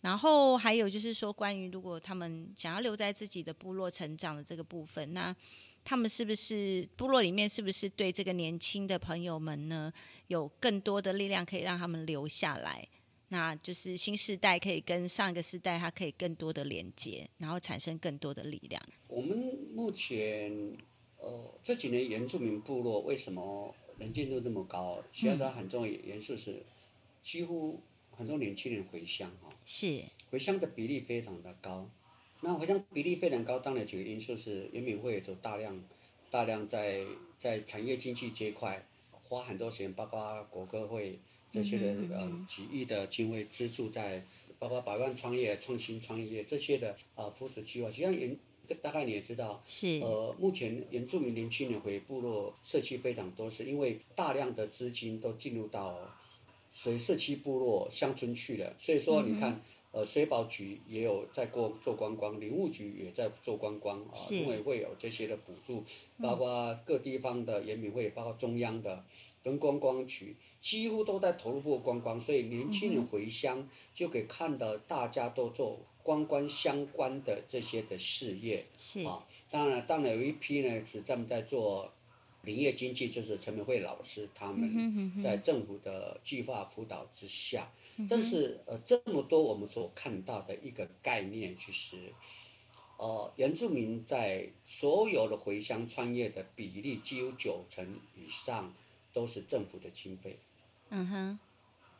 [0.00, 5.34] 然后还有就是说，关于如果他们想要留在自己的部落成长的这个部分，那
[5.84, 9.92] 他们是不是部落里面是不是对这个年轻的朋友们呢，
[10.28, 12.88] 有更多的力量可以让他们留下来？
[13.28, 18.80] 那就是新时代可以跟上一个时代，它可以更多的连接，然后产生更多的力量。
[19.08, 19.36] 我们
[19.74, 20.76] 目前
[21.18, 25.02] 呃这几年原住民部落为什么能见度那么高？
[25.10, 26.64] 其中很重要元素是
[27.20, 31.90] 几乎很多年轻人回乡哈，是回乡的比例非常的高。
[32.44, 35.82] 那好像比例非常高，当然几个因素是原民会有大量
[36.30, 37.02] 大量在
[37.38, 44.22] 在产业经济这一块花很多钱，包括国歌会这些的呃几亿的经费资助在，
[44.58, 48.38] 包括百万创业、创新创业这些的呃扶持计划，实际上原
[48.82, 50.00] 大概你也知道，是。
[50.00, 56.14] 呃目前原住民年轻人回部落社区非常多，是因为大量的资金都进入到
[56.70, 59.62] 所以社区部落乡村去了，所以说你看。
[59.96, 65.84] 呃，水保局也有在过做观光，林务局也在做观光啊，因为会有这些的补助，
[66.20, 69.04] 包括各地方的研民会，包括中央的
[69.40, 78.66] 跟观光局，几乎都在投入过观光，所以年轻人回乡就可以看到大家都做观光相关的这些的事业
[79.06, 79.24] 啊。
[79.48, 81.88] 当然，当然有一批呢是专门在做。
[82.44, 87.72] 林业经济就是陈明慧老师他们在政府的计划辅导之下，
[88.08, 92.12] 但是呃这么多我们所看到的一个概念，就是
[92.96, 98.72] 呃，原住民在所有的回乡创业的比例，几乎九成以上
[99.12, 100.38] 都是政府的经费。
[100.90, 101.38] 嗯哼，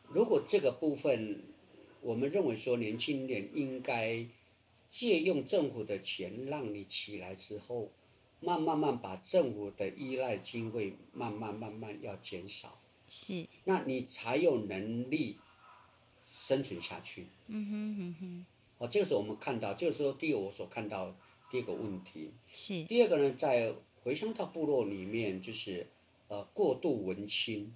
[0.08, 1.42] 如果这个部分，
[2.00, 4.24] 我们认为说年轻人应该
[4.88, 7.90] 借用政府的钱，让你起来之后，
[8.44, 12.78] 慢慢慢把政府的依赖经费慢慢慢慢要减少，
[13.08, 15.38] 是，那你才有能力
[16.22, 17.26] 生存下去。
[17.46, 18.46] 嗯哼嗯哼，
[18.78, 21.14] 哦，这个是我们看到，这个时候第一个我所看到
[21.50, 22.30] 第二个问题。
[22.52, 25.86] 是，第二个呢，在回乡到部落里面，就是
[26.28, 27.72] 呃过度文青。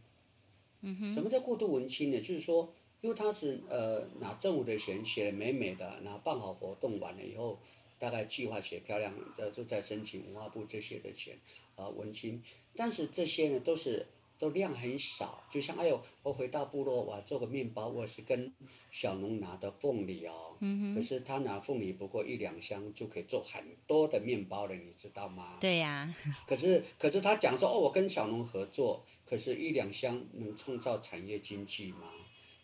[0.81, 2.21] 嗯哼，什么叫过度文青呢？
[2.21, 7.59] 就是说，因为他是呃拿政府的钱写的美美的，然后办好活动完了以后，
[7.99, 11.39] 大概计划写漂亮，这就在申请文化部这些的钱，
[11.77, 12.43] 啊、文青。
[12.75, 14.07] 但是这些呢都是
[14.39, 18.53] 都量很少，就像哎呦，我回到部落我，做个面包，我是跟
[18.91, 25.59] 小农拿的凤梨哦，嗯可是他拿凤梨不过一两箱就可以做很多的面包了，你知道吗？
[25.61, 26.15] 对呀、
[26.47, 32.13] 可是，可是他讲说哦，我跟小农合作，可是一两箱能创造产业经济吗？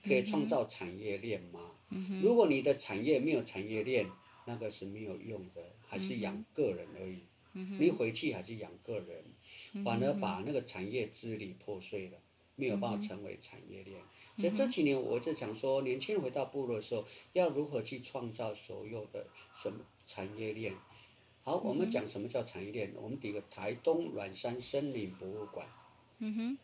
[0.07, 1.73] 可以创造产业链吗？
[2.21, 4.07] 如果你的产业没有产业链，
[4.47, 7.21] 那个是没有用的，还是养个人而已。
[7.79, 9.25] 你回去还是养个人，
[9.85, 12.19] 反而把那个产业支离破碎了，
[12.57, 14.03] 没有办法成为产业链。
[14.37, 20.75] 所以这几年我在讲说，年轻人回到部落的时候，要如何去创造所有的什么产业链？
[21.43, 22.93] 好，我们讲什么叫产业链？
[22.97, 25.69] 我们第一个台东软山森林博物馆，
[26.19, 26.59] 嗯哼，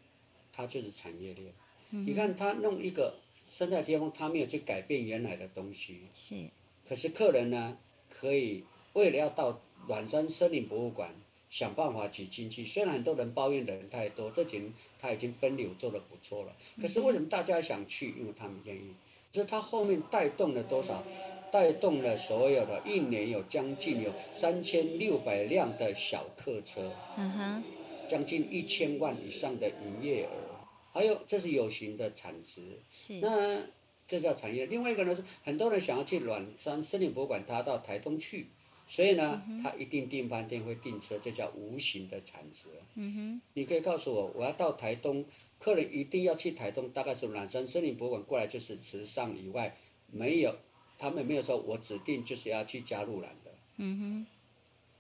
[0.51, 1.55] 它就是产业链。
[1.91, 6.51] 你看，它弄一个生态巅峰，它没有去改变原来的东西，是，
[6.91, 11.15] 可是客人呢，可以为了要到软山森林博物馆，
[11.49, 12.65] 想办法挤进去。
[12.65, 16.53] 虽然很多人抱怨的人太多，这几年他已经分流做得不错了。
[16.81, 18.13] 可是为什么大家想去？
[18.19, 18.93] 因为他们愿意。
[19.31, 21.05] 这他后面带动了多少？
[21.53, 27.65] 带动了所有的，一年有将近有三千六百辆的小客车，嗯哼，
[28.09, 30.31] 将近一千万以上的营业额。
[30.93, 32.81] 还有，这是有形的产值。
[32.91, 33.63] 是，那
[34.11, 34.67] 这叫产业。
[34.67, 38.49] 另外一个呢是，很多人想要去软山森林博物馆，他到台东去，
[38.85, 42.67] 所以呢，他一定订饭店会订车，这叫无形的产值。
[42.97, 45.25] 嗯哼，你可以告诉我，我要到台东，
[45.61, 49.77] 客人一定要去台东，大概是软山森林博物馆过来就是池上以外，
[50.11, 50.57] 没有，
[50.99, 54.27] 他们没有说我指定就是要去加入兰的，嗯哼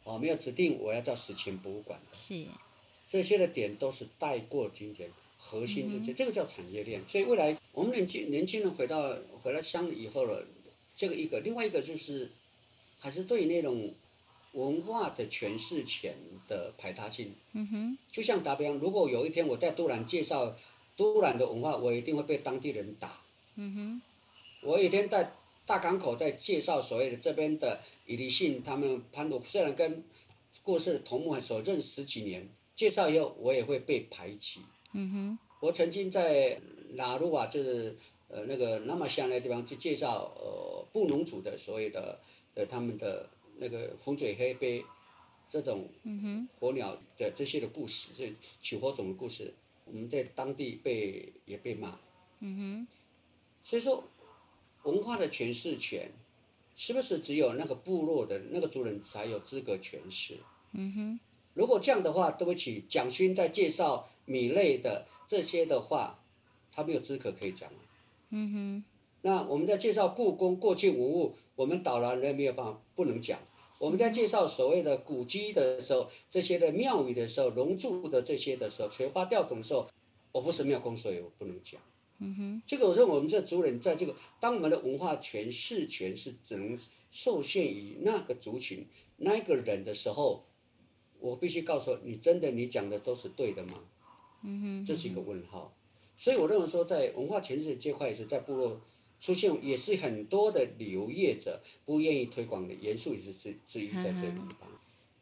[0.05, 2.17] 哦，没有指定我要叫史前博物馆的。
[2.17, 2.47] 哼，是，
[3.09, 5.11] 这些的点都是带过经典
[5.43, 7.03] 核心这些，这个叫产业链。
[7.09, 10.47] 所以未来我们年轻年轻人回到回到乡里以后了，
[10.95, 12.31] 这个一个，另外一个就是
[12.99, 13.93] 还是对那种
[14.53, 16.15] 文化的诠释权
[16.47, 17.33] 的排他性。
[17.55, 20.55] 嗯哼，就像打比方，如果有一天我在都兰介绍
[20.97, 23.23] 都兰的文化，我一定会被当地人打。
[23.57, 24.03] 嗯哼，
[24.69, 25.33] 我有一天在
[25.65, 30.05] 大港口在介绍所谓的这边的伊利信，他们潘鲁虽然跟
[30.63, 34.61] 过世的头目很熟，认识十几年，介绍以后我也会被排挤。
[34.93, 36.61] 嗯哼，我曾经在
[36.95, 37.95] 拉鲁瓦，就是
[38.29, 42.19] 呃那个那么乡那地方去介绍呃布农族的所有的
[42.55, 44.85] 的他们的那个红嘴黑背
[45.47, 45.89] 这种
[46.59, 51.99] 火鸟的这些的故事，这取火种的故事，我们在当地被也被骂。
[52.41, 52.87] 嗯
[53.61, 54.03] 所以说，
[54.85, 56.11] 文化的诠释权，
[56.75, 60.39] 是不是只有那个部落的那个族人才有资格诠释？
[60.73, 61.21] 嗯哼，
[61.61, 66.25] 如果这样的话，对不起，蒋勋在介绍米类的这些的话，
[66.73, 67.77] 他没有资格可以讲啊。
[68.31, 68.85] 嗯哼，
[69.21, 73.39] 那我们在介绍故宫过去文物，我们导览人没有办法不能讲。
[73.77, 79.87] 我们在介绍所谓的古迹的时候，这些的庙宇的时候，龙柱的这些的时候，垂花吊桶的时候，
[80.33, 81.79] 我不是庙公，所以我不能讲。
[82.21, 86.75] 嗯哼，这个我说我们这族人在这个，当我们的文化诠释权是只能
[87.11, 88.87] 受限于那个族群
[89.19, 90.45] 那个人的时候，
[91.21, 93.75] 我必须告诉你，真的你讲的都是对的吗？
[94.43, 95.75] 嗯哼，这是一个问号。
[96.17, 98.81] 所以我认为说，在文化诠释这块也是在部落
[99.19, 104.69] 出现，也是很多的旅游业者不愿意推广的元素，也是之之一在这个地方。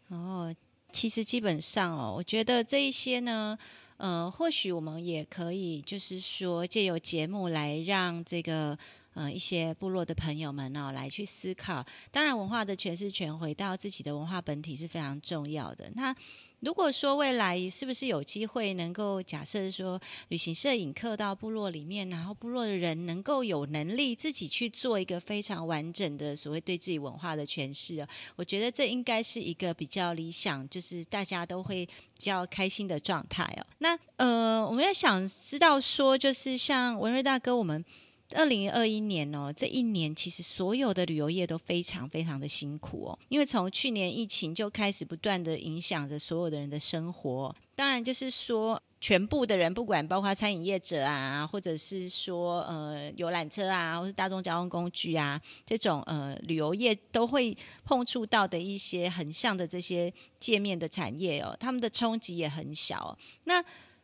[0.09, 0.55] 哦，
[0.93, 3.59] 其实基本上哦，我觉得这一些呢，
[3.99, 8.79] 呃，或许我们也可以，就是说借由节目来让这个
[9.19, 11.85] 呃一些部落的朋友们哦来去思考。
[12.13, 15.91] 当然，文化的诠释权回到自己的文化本体是非常重要的。
[15.95, 16.15] 那
[16.61, 33.63] 如果说未来是不是有机会能够假设说旅行摄影客到部落里面，然后部落的人能够有能力自己去做一个非常完整的所谓对自己文化的诠释啊，我觉得这应该是一个比较理想，就是大家都会比较开心的状态哦。
[33.79, 37.85] 那呃，我们要想知道说，就是像文瑞大哥，我们
[38.35, 47.57] 二零二一年哦，这一年其实所有的旅游业都非常非常的辛苦哦，因为从去年疫情就开始不断的影响着所有的人的生活。
[47.75, 63.17] 当然，就是说全部的人，不管包括餐饮业者啊，或者是说呃游览车啊，或是大众交通工具啊，这种呃旅游业都会碰触到的一些横向的这些界面的产业哦，他们的冲击也很小。
[63.45, 63.63] 那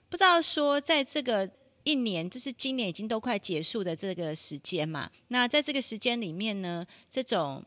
[0.08, 1.50] 不知道说在这个。
[1.85, 7.62] 一年就是今年已经都快结束的这个时间嘛，那在这个时间里面呢，这种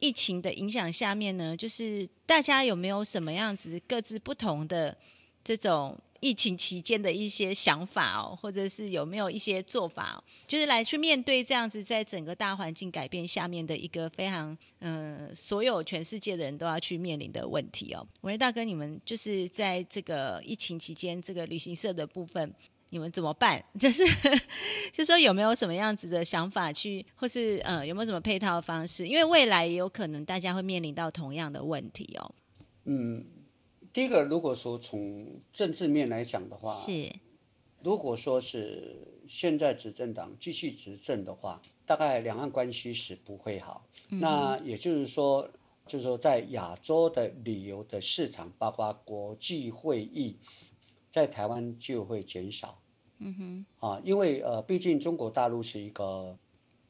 [0.00, 4.96] 疫情的影响下面呢，就是大家有没有什么样子各自不同的
[5.44, 18.06] 这种疫情期间的一些想法哦，或者是有没有一些做法，就是来去面对这样子在整个大环境改变下面的一个非常嗯，所有全世界的人都要去面临的问题哦。
[18.22, 22.52] 文瑞大哥，你们就是在这个疫情期间这个旅行社的部分。
[22.90, 23.64] 你们怎么办？
[23.78, 24.04] 就是，
[24.92, 29.06] 就说有没有什么样子的想法去，或是呃，有没有什么配套方式？
[29.06, 32.34] 因为未来也有可能大家会面临到同样的问题哦。
[32.84, 33.24] 嗯，
[33.92, 37.12] 第一个，如果说从政治面来讲的话，是，
[37.82, 43.86] 如果说是现在执政党继续执政的话，大概两岸关系是不会好。
[44.08, 45.48] 那也就是说，
[45.86, 50.36] 就是说在亚洲的旅游的市场，包括国际会议。
[51.10, 52.79] 在台湾就会减少，
[53.22, 53.34] 嗯
[53.80, 56.36] 哼，啊，因为呃，毕竟中国大陆是一个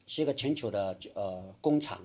[0.07, 2.01] 是一个全球的呃工厂，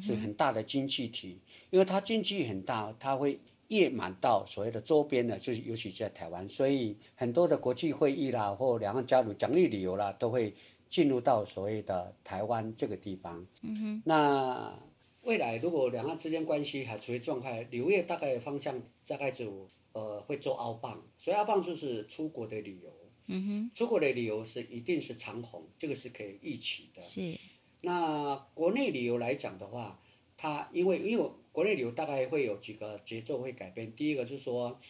[0.00, 1.38] 是很大的经济体，
[1.70, 10.52] 因为它经济很大，它会溢满到所谓的周边的，就是尤其在台湾，所以很多的国际会议啦，或两岸交流、奖励旅游啦，都会
[10.88, 13.46] 进入到所谓的台湾这个地方。
[13.62, 14.76] 嗯哼，那
[15.22, 19.68] 未来如果两岸之间关系还处于状态，旅游业大概方向大概就。
[19.92, 22.88] 呃，会做澳棒，所以澳棒就是出国的旅游。
[23.26, 23.70] 嗯哼。
[23.74, 27.00] 出国的旅游是一定是长虹，这个是可以预期的。
[27.02, 27.34] 是。
[27.82, 30.00] 那国内旅游来讲的话，
[30.36, 33.94] 它因为因为国内旅游大概会有几个节奏会改变。
[33.94, 34.80] 第一个就是说，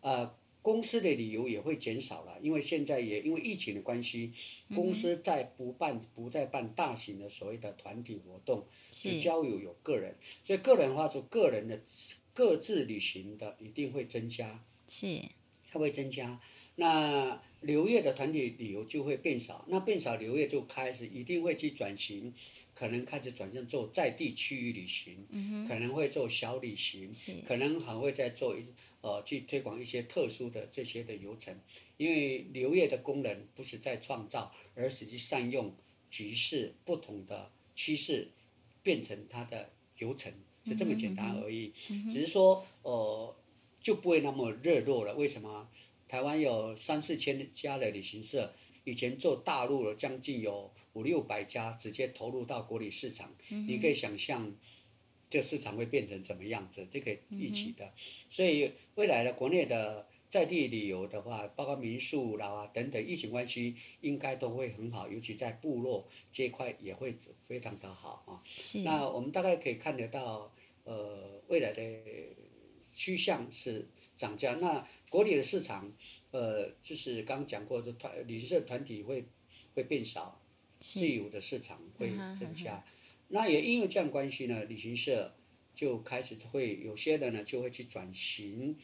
[0.00, 4.32] 呃，公司的旅游也会减少了，因为现在也因为疫情的关系，
[4.74, 11.80] 公司在不办不再办大型的所谓的团体活动，就交友有个人，所以个人的话就个人的。
[12.32, 15.20] 各自旅行的一定会增加，是，
[15.68, 16.40] 它会增加。
[16.76, 22.32] 那旅业的团体旅游就会变少，那变少，旅业就开始一定会去转型，
[22.74, 25.26] 可能开始转向做在地区域旅行，
[25.68, 27.12] 可能会做小旅行，
[27.44, 28.64] 可能还会再做一
[29.02, 31.54] 呃去推广一些特殊的这些的游程，
[31.98, 35.74] 因为旅业的功能不是在创造，而是去善用
[36.08, 38.28] 局势不同的趋势，
[38.82, 40.32] 变成它的游程。
[40.62, 41.72] 是这么简单而已，
[42.06, 43.34] 只是说呃
[43.80, 45.14] 就不会那么热络了。
[45.14, 45.70] 为什么？
[46.10, 53.32] 台湾有三四千家的旅行社，以前做大陆的将近有五六百家，直接投入到国旅市场。
[53.68, 54.52] 你可以想象，
[55.28, 56.84] 这市场会变成怎么样子？
[56.90, 57.92] 这个一起的。
[58.28, 68.42] 所以未来的国内的在地旅游的话，包括民宿啦啊等等，疫情关系应该都会很好，尤其在部落这块也会非常的好啊。
[68.82, 71.80] 那我们大概可以看得到，呃，未来的
[72.82, 74.54] 趋向是涨价。
[74.54, 75.92] 那国里的市场，
[76.30, 79.24] 呃，就是刚讲过的团旅行社团体会
[79.74, 80.40] 会变少，
[80.80, 82.84] 自由的市场会增加。
[83.28, 85.34] 那也因为这样关系呢，旅行社。
[85.72, 88.76] 就开始会有些的呢就会去转型，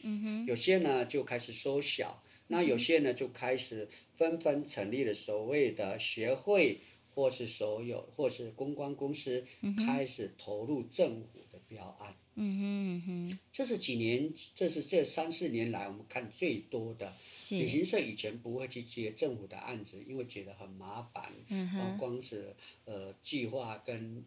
[0.47, 6.79] 有些呢就开始缩小，那有些呢就开始纷纷成立了所谓的协会，
[7.13, 9.45] 或是所有或是公关公司，
[9.85, 12.15] 开始投入政府的标案。
[12.39, 17.11] 嗯哼哼，这是几年，这是这三四年来我们看最多的。
[17.49, 21.31] 旅行社以前不会去接政府的案子，因为觉得很麻烦。
[21.49, 24.23] 嗯光是呃计划跟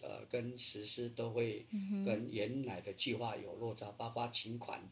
[0.00, 1.66] 呃跟实施都会
[2.02, 4.82] 跟原来的计划有落差，包括请款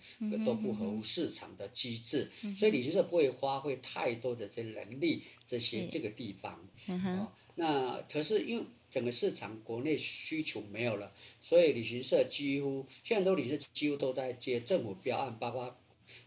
[0.44, 6.68] 都不合乎市场的机制，所以旅行社不会花费太多的这能力这些这个地方。
[6.88, 8.66] 嗯那可是因为。
[8.90, 15.78] 整个市场国内需求没有了，所以旅行社几乎现在都旅行社几乎都在接政府标案，包括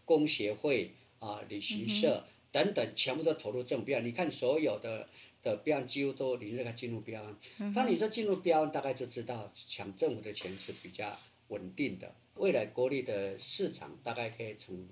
[0.04, 4.04] 工协会啊、旅行社等等，全部都投入政府标案。
[4.04, 5.08] 你看所有的
[5.42, 7.72] 的标案几乎都旅行社进入标案。
[7.74, 12.14] 当你说进入标案，大概就知道抢政府的钱是比较稳定的。
[12.36, 14.86] 未来国内的市场大概可以从。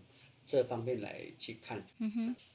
[0.50, 1.86] 这方面来去看，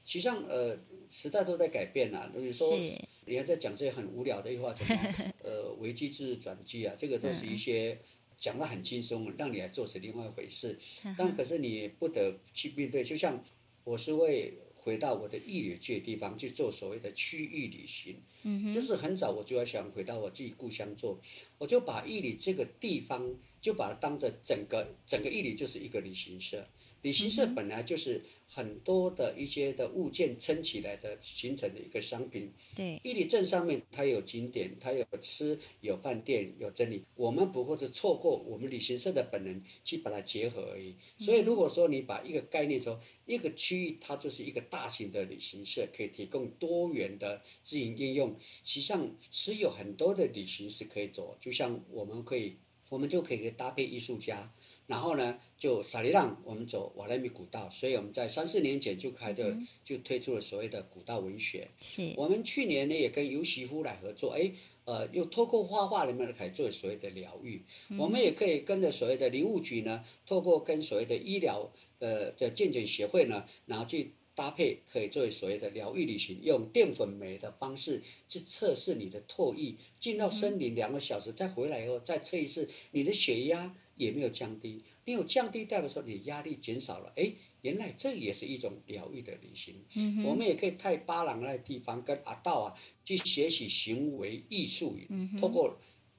[0.04, 0.78] 实际上呃
[1.08, 2.78] 时代都在改变啊，等于说，
[3.24, 4.94] 你还在讲这些很无聊的一话，什么
[5.42, 7.98] 呃危机制转机啊，这个都是一些
[8.36, 10.78] 讲得很轻松，让你来做是另外一回事。
[11.16, 13.42] 但可是你不得去面对，就像
[13.84, 18.16] 我是为回到我的义旅这地方去做所谓的区域旅行。
[18.44, 21.18] 嗯就是很早我就要想回到我自己故乡做，
[21.58, 26.68] 我就把义旅这个地方就把它当着整个整个义旅就是一个旅行社。
[27.02, 32.52] 旅行社本来就是很多的一些的物件撑起来的形成的一个商品。
[32.74, 33.00] 对。
[33.04, 37.04] 义理镇上面它有景点，它有吃，有饭店，有真理。
[37.14, 40.96] 我们不过是错过我们旅行社的本能去把它结合而已。
[41.18, 48.36] 所以如果说你把一个概念说一个区域，它就是一个大型的旅行社，可以提供多元的自营应用。
[48.38, 52.56] 实际上是有很多的旅行是可以走，就像我们可以，
[52.90, 54.52] 我们就可以搭配艺术家。
[54.86, 61.68] 然后呢，就撒里浪，我们走瓦莱米古道，所以我们在三四年前就开的，就推出了所谓的古道文学。
[61.80, 62.14] 是。
[62.16, 64.52] 我们去年呢也跟尤媳夫来合作，哎，
[64.84, 67.64] 呃，又透过画画里面来做所谓的疗愈。
[67.98, 74.12] 我们也可以跟着所谓的林务局呢，透过跟所谓的医疗呃的健检协会呢，然后去。
[74.36, 87.32] 搭配可以作为所谓的疗愈旅行，用淀粉酶的方式去测试你的唾液，进到森林两个小时，再回来以后再测一次，你的血压也没有降低，没有降低代表说你压力减少了，哎，
[87.62, 89.82] 原来这也是一种疗愈的旅行。
[89.94, 94.98] 嗯我们也可以泰巴朗那地方跟阿道啊去学习行为艺术，
[95.40, 95.78] 通过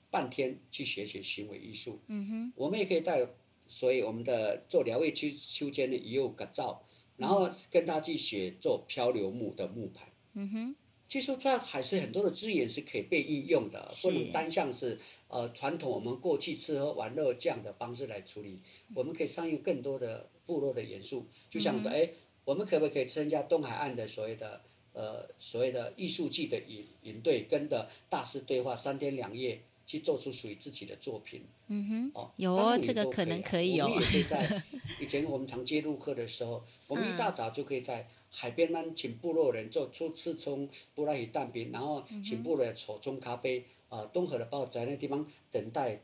[0.10, 2.00] 半天去学习行为艺术。
[2.08, 3.30] 嗯我们也可以带，
[3.68, 6.84] 所以我们的做疗愈区秋间的也有个照。
[7.18, 10.76] 然后跟他去学做漂流木的木盘，嗯哼，
[11.10, 14.98] 据说这还是很多的资源是可以被应用的，不能单向是
[15.28, 18.60] 呃传统我们过去吃喝玩乐这样的方式来处理，
[18.94, 22.10] 我们可以善用更多的部落的元素，就像哎，
[22.46, 24.62] 我们可不可以参加东海岸的所谓的
[24.94, 29.62] 呃所谓的艺术季的营营队，跟的大师对话三天两夜？
[29.88, 31.44] 去做出属于自己的作品。
[31.68, 32.12] 嗯哼。
[32.14, 33.88] 哦，有哦，这个可能可以哦。
[33.90, 34.64] 我们也可以在
[35.02, 46.02] 以前我们常接录客的时候， 我们一大早就可以在海边呢，请部落人做初次冲布拉鱼蛋饼，然后请部落人手冲咖啡，啊，东河的报在那地方等待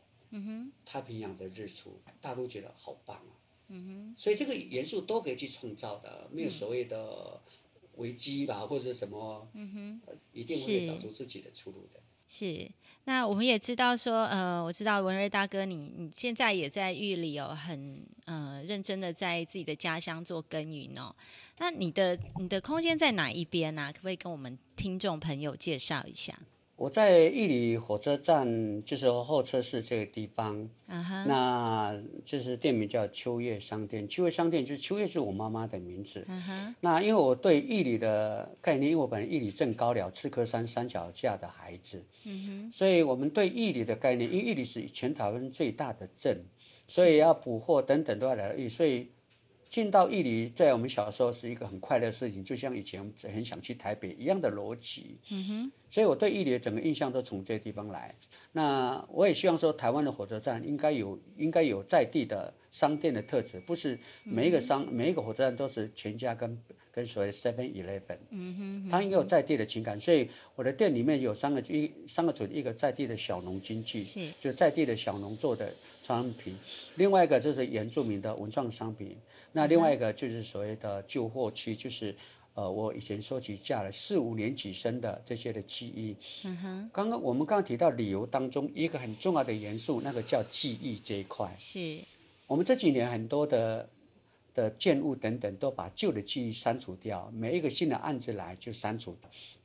[0.85, 3.35] 太平洋的日出，大陆觉得好棒啊。
[3.67, 4.15] 嗯哼。
[4.15, 7.41] 所以这个元素都可以去创造的，没有所谓的
[7.97, 9.45] 危机吧，或者什么，
[10.31, 11.99] 一定会找出自己的出路的。
[12.29, 12.71] 是。
[13.05, 21.13] 那我们也知道说，呃，我知道文瑞大哥，你你现在也在狱里哦，很呃认真的在自己的家乡做耕耘哦。
[21.57, 23.91] 那你的你的空间在哪一边呢？
[23.91, 26.39] 可不可以跟我们听众朋友介绍一下？
[26.83, 30.69] 我在义里火车站，就是候车室这个地方。
[31.25, 34.05] 那就是店名叫秋叶商店。
[34.05, 36.27] 秋叶商店就是秋叶是我妈妈的名字。
[36.81, 42.03] 那因为我对义里的概念，因为我本来义里镇高寮赤科山山脚下的孩子。
[42.69, 46.43] 所以我们对义里的概念，因为义里是全台湾最大的镇，
[46.85, 49.07] 所以要捕获等等都要来所以。
[49.73, 55.17] 进到义里，在我们小时候是一个很快乐的事情，就像以前很想去台北一样的逻辑。
[55.31, 55.71] 嗯哼。
[55.89, 58.13] 所以我对义里的整个印象都从这地方来。
[58.51, 66.55] 那我也希望说，台湾的火车站应该有应该有在地的商店的特质，不是每一个商每一个火车站都是全家跟
[66.91, 68.17] 跟所谓 Seven Eleven。
[68.29, 68.89] 嗯哼。
[68.91, 76.55] 它应该有在地的情感，所以我的店里面有三个一三个主一个在地的小农经济，就在地的小农做的商品，
[76.95, 79.17] 另外一个就是原住民的文创商品。
[79.53, 82.15] 那另外一个就是所谓的旧货区，就是
[82.55, 86.15] 呃，我以前收集下了四五年级生的这些的记忆。
[86.43, 86.89] 嗯哼。
[86.91, 91.51] 刚刚我们刚刚提到旅游当中一个很重要的元素，那个叫记忆这一块。
[91.57, 91.99] 是。
[92.47, 93.89] 我们这几年很多的
[94.53, 99.17] 的建物等等都把旧的记忆删除掉，每一个新的案子来就删除。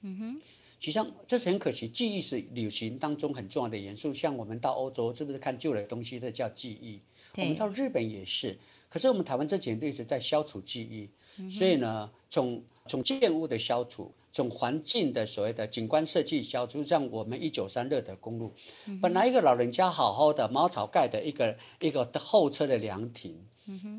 [0.03, 0.41] 嗯哼。
[0.80, 4.14] 实际上这是很可惜，记忆是旅行当中很重要的元素。
[4.14, 6.20] 像我们到欧洲，是不是看旧的东西？
[6.20, 7.01] 这叫记忆。
[7.36, 8.59] 我们到日本也是。
[8.89, 18.53] 可是我们台湾这几年一直在消除记忆，所以呢，从从建物的消除，从环境的所谓的景观设计消除，像我们一九三热的公路，
[19.03, 23.45] 本来一个老人家好好的茅草盖的一个一个后车的凉亭，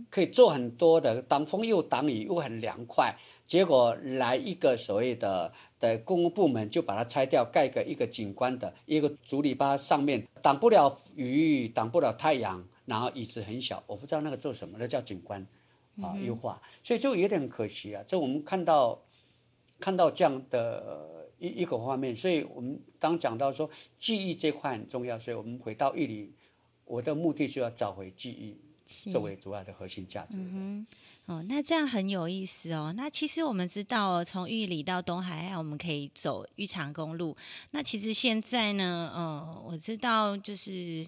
[0.10, 3.16] 可以做很多的挡风又挡雨又很凉快，
[3.46, 12.66] 结果来一个所谓的的公务部门就把它拆掉，盖个一个景观的一个竹篱笆上面挡不了雨，挡不了太阳。
[12.90, 15.46] 然后椅子很小，我不知道那个做什么，那叫景观，
[16.02, 18.04] 啊优化，所以就有点可惜啊。
[18.08, 19.00] 这我们看到，
[19.80, 23.70] 看到这样的一一个画面，所以我们当讲到说
[24.00, 26.34] 记忆这块很重要，所以我们回到玉里，
[26.86, 28.58] 我的目的就要找回记忆
[29.12, 30.38] 作为主要的核心价值。
[30.38, 30.88] 嗯
[31.28, 32.92] 哦，那这样很有意思哦。
[32.98, 37.38] 那其实我们知道，从玉里到东海岸，我们可以走玉长公路。
[37.70, 41.06] 那其实现在呢，呃，我知道就是。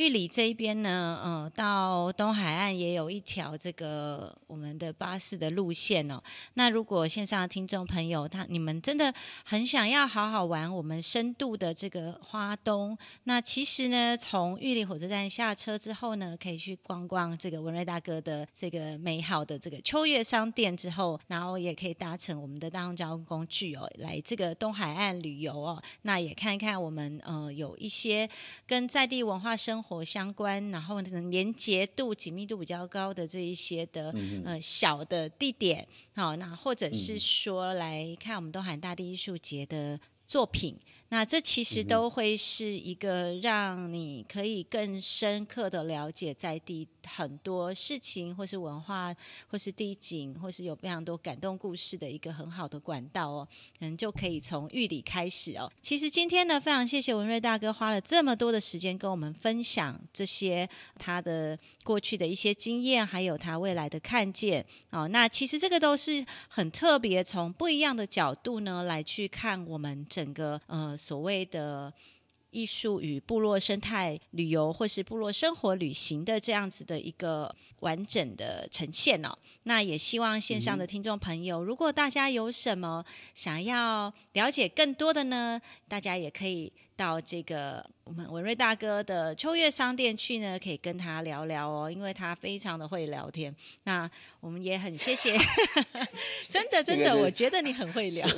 [0.00, 6.18] 玉里这一边呢，呃，到东海岸也有一条这个我们的巴士的路线哦。
[6.54, 9.12] 那如果线上的听众朋友，他你们真的
[9.44, 25.82] 很想要好好玩我们深度的这个花东，那其实呢，从玉里火车站下车之后呢，可以去逛逛这个文瑞大哥的这个美好的这个秋月商店之后，然后也可以搭乘我们的大众交通工具哦，来这个东海岸旅游哦。
[26.02, 28.26] 那也看一看我们呃有一些
[28.66, 29.89] 跟在地文化生活。
[29.90, 34.14] 活相关，然后呢，连接度、紧密度比较高的这一些的
[34.44, 35.84] 呃小的地点，
[36.14, 39.98] 好，那或者是说来看我们东海大地艺术节的
[40.30, 40.78] 作品。
[41.12, 49.12] 那这其实都会是一个让你可以更深刻的了解在地很多事情，或是文化，
[49.48, 53.48] 或是地景，或是有非常多感动故事的一个很好的管道哦。
[53.80, 55.68] 嗯，就可以从玉里开始哦。
[55.82, 65.08] 其实今天呢，非常谢谢文瑞大哥花了这么多的时间跟我们分享这些他的过去的一些经验，还有他未来的看见哦。
[65.08, 70.96] 那其实这个都是很特别，从不一样的角度呢来去看我们整个呃。
[70.96, 71.92] 所谓的
[72.50, 79.36] 艺术与部落生态旅游，或是部落生活旅行的这样子的一个完整的呈现哦。
[79.64, 83.04] 那也希望线上的听众朋友，如果大家有什么
[83.34, 86.72] 想要了解更多的呢，大家也可以。
[87.00, 93.54] 到这个我们文瑞大哥的秋月商店去呢，可以跟他聊聊哦，因为他非常的会聊天。
[93.84, 95.34] 那我们也很谢谢，
[96.50, 98.28] 真的真的，我觉得你很会聊。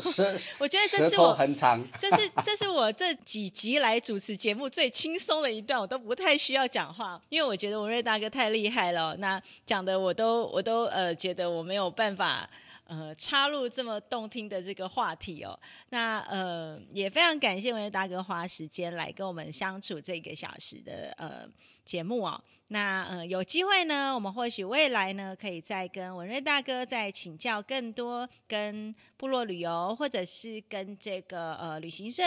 [0.58, 9.16] 我觉得这是我很长，这是这是我这几集来主持节目最轻松的一段，我都不太需要讲话，因为我觉得文瑞大哥太厉害了。
[9.16, 12.48] 那讲的我都我都呃觉得我没有办法。
[12.93, 21.49] 呃，插入这么动听的这个话题哦，那呃也非常感谢文月大哥花时间来跟我们相处这个小时的呃
[21.85, 22.43] 节目哦。
[22.68, 32.22] 那呃有机会呢，我们或许未来呢，可以再跟文瑞大哥再请教更多跟部落旅游，或者是跟这个呃旅行社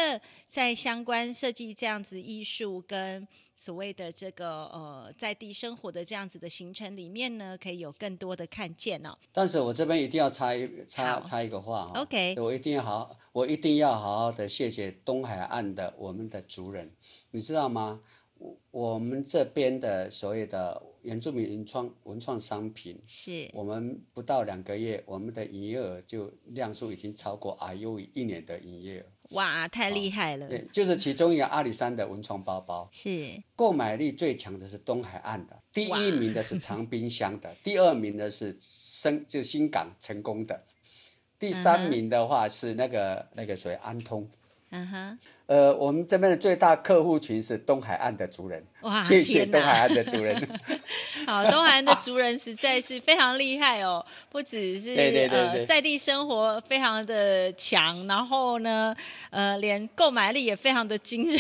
[0.47, 3.27] 在相关设计这样子艺术跟。
[3.57, 9.17] 所谓的这个呃在地生活的这样子的行程里面呢，可以有更多的看见哦。
[9.31, 16.91] 但是我这边一定要插一插插一个话哦，OK，我一定要好，我一定要好好的谢谢东海岸的我们的族人，
[17.31, 18.01] 你知道吗？
[18.37, 29.05] 我我们这边的所谓的原住民文创文创商品，是我们不到两个月，我们的营业额就量数已经超过 I U 一年的营业额。
[29.31, 30.47] 哇，太厉害了！
[30.47, 40.63] 对，就是其中一个阿里山的文创包包，是购买力最强的是东海岸的，第一名的是长滨乡的，第二名的是深就新港成功的，
[41.39, 44.29] 第三名的话是那个那个谁安通。
[44.71, 50.35] 嗯哼，呃，我们这边的最大客户群是东海岸的族人，哇，谢谢东海岸的族人。
[51.25, 54.93] 好，东海岸的族人实在是非常厉害哦，不只是
[55.31, 58.93] 呃在地生活非常的强，然后呢，
[59.29, 61.39] 呃，连购买力也非常的惊人。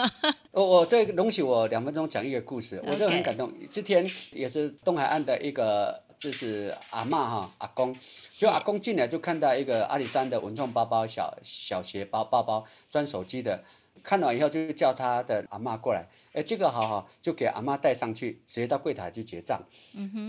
[0.52, 3.52] 我我这容许我两分钟讲一个故事，我真的很感动。
[3.68, 6.05] 之前也是东海岸的一个。
[6.18, 7.94] 就是阿妈哈，阿公，
[8.30, 13.62] 就阿公进来就看到一个阿里山的文创包包，小小鞋包包包，装手机的。
[14.02, 19.60] 看了以后就叫他的阿妈过来，哎，这个好好，就给阿妈带上去，直接到柜台去结账。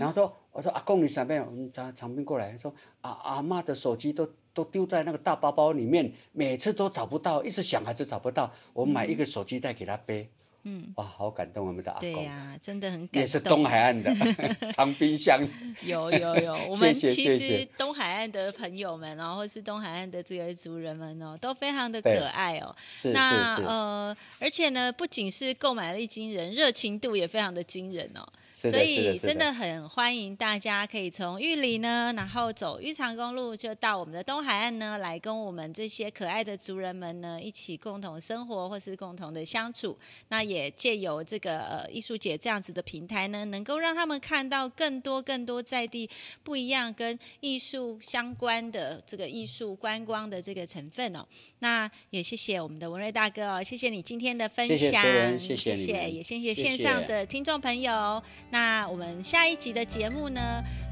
[0.00, 10.28] 后说，我说阿公你上边，我们长长兵过来，说阿阿妈的手机都都丢在那个大包包里面，每次都找不到，一直想还是找不到，我买一个手机袋给他背。
[10.64, 13.20] 嗯，哇，好感动我们的阿公，对呀，真的很感动。
[13.20, 14.12] 也是东海岸的
[14.72, 15.40] 长冰箱。
[15.82, 22.74] 有有有， 我们其实东海岸的朋友们，然后是东海岸的这些族人们哦，都非常的可爱哦。
[22.96, 28.26] 是那呃，而且呢，不仅是购买力惊人，热情度也非常的惊人哦。
[28.58, 39.96] 所以真的很欢迎大家可以从玉里呢，然后走玉长公路，就到我们的东海岸呢，来跟我们这些可爱的族人们呢一起共同生活，或是共同的相处。
[40.30, 46.10] 那也借由这个呃艺术节这样子的平台呢，能够让他们看到更多更多在地
[46.42, 51.24] 不一样跟艺术相关的这个艺术观光的这个成分哦。
[51.60, 55.00] 那也谢谢我们的文瑞大哥哦，谢谢你今天的分享，
[55.38, 58.20] 谢谢，也谢谢线上的听众朋友。
[58.50, 60.40] 那我们下一集的节目呢，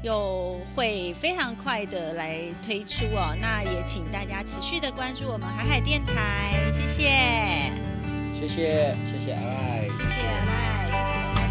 [0.03, 3.35] 又会非常快的来推出哦。
[3.41, 7.09] 那也请大家持续的关注我们海海电台，谢谢，
[8.33, 11.46] 谢谢，谢谢爱，谢谢爱，谢谢。